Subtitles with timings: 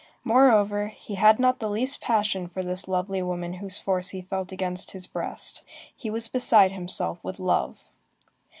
[0.23, 4.51] Moreover, he had not the least passion for this lovely woman whose force he felt
[4.51, 5.61] against his breast.
[5.95, 7.87] He was beside himself with love.